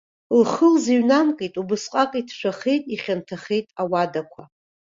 Лхы 0.39 0.67
лзыҩнамкит, 0.73 1.53
убасҟак 1.61 2.11
иҭшәахеит, 2.19 2.83
ихьанҭахеит 2.93 3.65
ауадақәа. 3.81 4.43